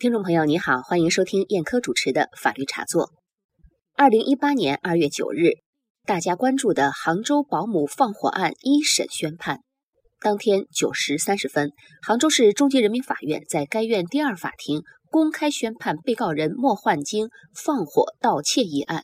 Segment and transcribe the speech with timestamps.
[0.00, 3.10] 听众朋友，你好，欢迎收听燕科主持的法律茶座。
[3.96, 5.54] 二零一八年二月九日，
[6.06, 9.58] 大家关注的杭州保姆放火案一审宣判。
[10.20, 19.02] 当天九时三十分，杭州市中级人民法院在该院第二法庭公开宣判被告人莫焕晶放火盗窃一案，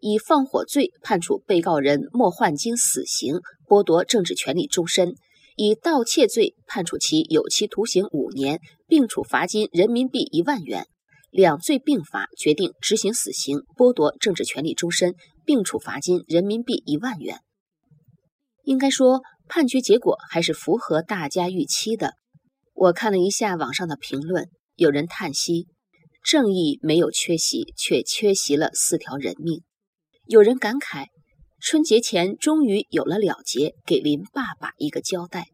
[0.00, 3.36] 以放火罪判处被告人莫焕晶死刑，
[3.68, 5.14] 剥夺政治权利终身。
[5.54, 8.58] 以盗窃罪判处其有期徒刑五年，
[8.92, 10.86] 并处罚金人民币一万元，
[11.30, 15.14] 两罪并罚，决定执行死刑，剥夺政治权利终身，
[15.46, 17.38] 并处罚金人民币一万元。
[18.64, 22.12] 应该说，判决结果还是符合大家预期的。
[22.74, 25.68] 我看了一下网上的评论，有人叹息：
[26.22, 29.60] 正义没有缺席，却缺席了四条人命；
[30.26, 31.06] 有人感慨。
[31.62, 35.46] 春节前终于有了了结，给林爸爸一个交代。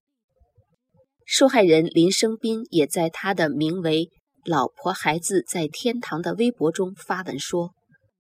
[1.31, 4.09] 受害人林生斌也在他的名为
[4.47, 7.73] “老婆孩子在天堂”的微博中发文说：“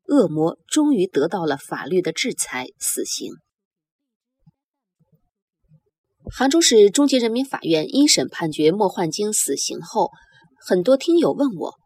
[0.08, 3.33] 恶魔终于得到了法律的制裁，死刑。”
[6.30, 10.11] 杭州市中级人民法院一审判决莫焕晶死刑后，
[10.61, 11.77] 很多听友问我，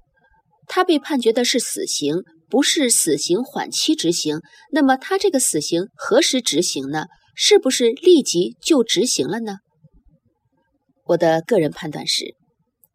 [0.66, 2.16] 他被判决的是死刑。
[2.50, 4.40] 不是死刑缓期执行，
[4.72, 7.06] 那么他这个死刑何时执行呢？
[7.34, 9.58] 是不是立即就执行了呢？
[11.04, 12.36] 我的个人判断是，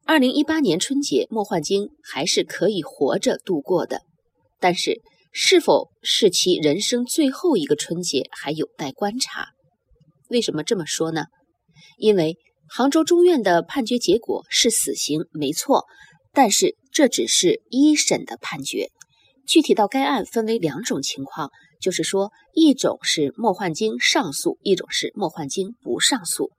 [0.06, 4.02] 二零一八年春节莫焕晶还是可以活着度过的，
[4.60, 5.02] 但是
[5.34, 9.48] 是否是其人生最后一个春节还有待观察。
[10.30, 11.26] 为什么这么说呢？
[11.98, 12.38] 因为
[12.70, 15.86] 杭州中院的判决结果是死刑，没错，
[16.32, 18.88] 但是这只是一审的判决。
[19.46, 21.50] 具体到该案分为两种情况，
[21.82, 26.52] 就是说，一种是莫焕晶上诉，一种是莫焕晶不上诉。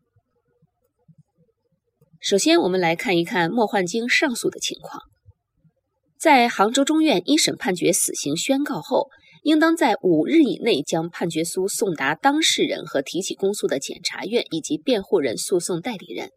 [2.21, 5.03] 首先，我们来看一看莫焕晶上诉的情况。
[6.19, 9.09] 在杭州中院一审判决死刑宣告后，
[9.45, 16.31] 应当在五日以内将判决书送达当事人和提起公诉的检察院以及辩护人、诉讼代理人。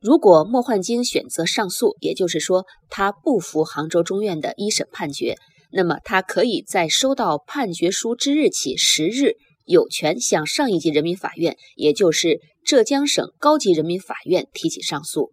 [0.00, 5.36] 如果莫焕晶选择上诉，也就是说他不服杭州中院的一审判决，
[5.70, 15.30] 那么他可以在收到判决书之日起十日，有权向上一级人民法院，也就是浙江省高级人民法院提起上诉。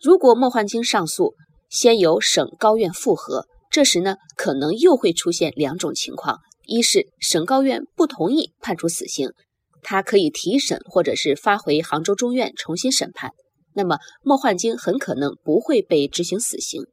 [0.00, 1.34] 如果莫焕晶上诉，
[1.68, 9.32] 先由省高院复核，这时呢，可能又会出现两种情况：一是省高院不同意判处死刑，
[9.82, 13.32] 他可以提审或者是发回杭州中院重新审判。
[13.74, 16.84] 那么莫焕晶很可能不会被执行死刑。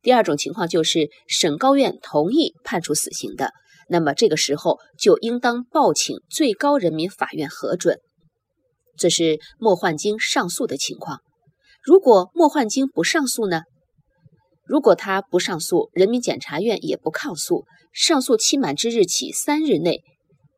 [0.00, 3.50] 第二种情况就是省高院同意判处死刑的，
[3.88, 7.98] 那么这个时候就应当报请最高人民法院核准。
[9.00, 11.20] 这是莫焕晶上诉的情况。
[11.82, 13.62] 如果莫焕晶不上诉呢？
[14.66, 20.02] 如果他不上诉，人民检察院也不抗诉，上诉期满之日起三日内。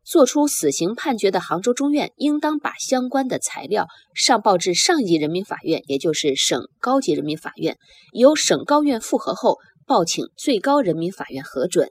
[0.04, 7.78] 作出死刑判决的杭州中院，应当把相关的材料上报至上级人民法院，也就是省高级人民法院，
[8.12, 11.91] 由省高院复核后报请最高人民法院核准。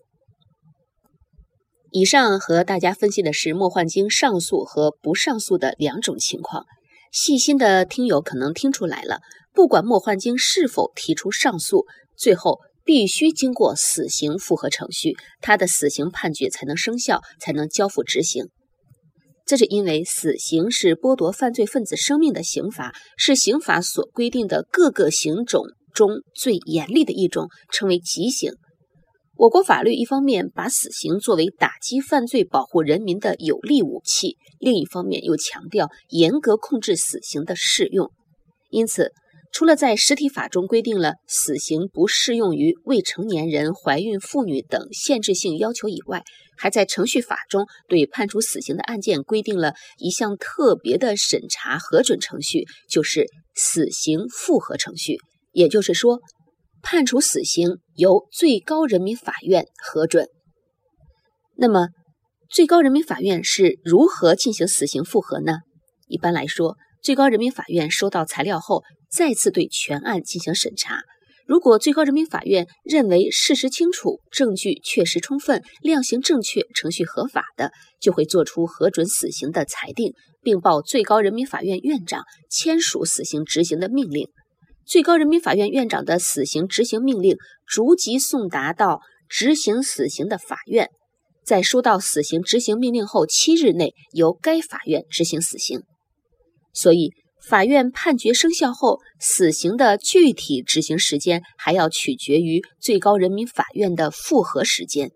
[1.91, 6.66] 以上和大家分析的是莫焕晶上诉和不上诉的两种情况。
[7.12, 9.19] 细心的听友可能听出来了，
[9.53, 11.85] 不管莫焕晶是否提出上诉，
[12.18, 12.59] 最后。
[12.84, 18.47] 必须经过死刑复核程序，他的死刑判决才能生效，才能交付执行。
[19.46, 28.53] 这是因为死刑是剥夺犯罪分子生命的刑罚，是刑法所规定的各个刑种中最严厉的一种，称为极刑。
[29.41, 38.12] 我国法律一方面把死刑作为打击犯罪、保护人民的有力武器，另一方面又强调严格控制死刑的适用，
[38.69, 39.12] 因此。
[39.51, 46.22] 除了在实体法中规定了死刑不适用于未成年人、怀孕妇女等限制性要求以外，
[46.56, 53.25] 还在程序法中对判处死刑的案件规定了一项特别的审查核准程序，就是
[53.56, 55.18] 死刑复核程序。
[55.51, 56.19] 也就是说，
[56.81, 60.28] 判处死刑由最高人民法院核准。
[61.56, 61.89] 那么，
[62.50, 65.60] 最高人民法院是如何进行死刑复核呢？
[66.07, 71.01] 一般来说，最高人民法院收到材料后，再次对全案进行审查。
[71.48, 84.30] 如果最高人民法院认为事实清楚、证据确实充分、量刑正确、程序合法的，就会作出核准死刑的裁定，并报最高人民法院院长签署死刑执行的命令。
[84.86, 89.00] 最高人民法院院长的死刑执行命令逐级送达到
[89.30, 90.89] 执行死刑的法院，
[91.45, 95.81] 在收到死刑执行命令后七日内，由该法院执行死刑。
[96.74, 97.12] 所以，
[97.48, 105.12] 法院判决生效后，死刑的具体执行时间还要取决于最高人民法院的复核时间。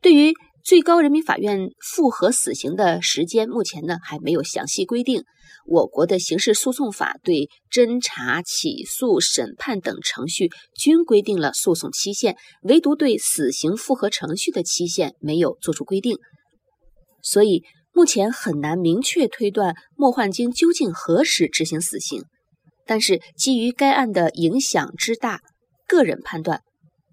[0.00, 0.34] 对于
[0.66, 5.22] 最高人民法院复核死刑的时间，目前呢还没有详细规定。
[5.64, 16.18] 我国的刑事诉讼法对侦查、起诉、审判等程序均规定了诉讼期限，唯独对死刑复核程序的期限没有作出规定。
[17.22, 17.62] 所以
[17.92, 22.24] 目前很难明确推断莫焕晶究竟何时执行死刑。
[22.84, 25.42] 但是基于该案的影响之大，
[25.86, 26.62] 个人判断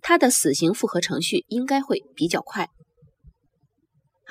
[0.02, 2.70] 他的死刑复核程序应该会比较快。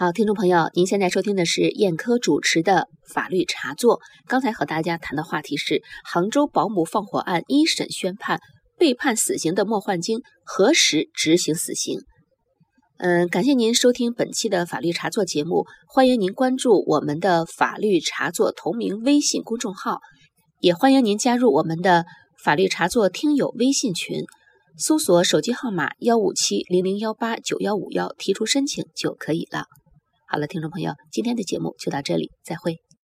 [0.02, 4.00] 好，听众朋友，您现在收听的是燕科主持的法律茶座。
[4.26, 8.40] 刚才和大家谈的话题是杭州保姆放火案一审宣判，
[8.76, 12.00] 被判死刑的莫焕晶何时执行死刑？
[12.98, 20.00] 嗯，感谢您收听本期的法律茶座节目，欢迎您关注我们的法律茶座同名微信公众号，
[20.58, 22.06] 也欢迎您加入我们的
[22.42, 24.24] 法律茶座听友微信群，
[24.76, 29.66] 搜索手机号码幺五七零零幺八九幺五幺，提出申请就可以了。
[30.32, 32.80] 好了，听众朋友，今天的节目就到这里，再会。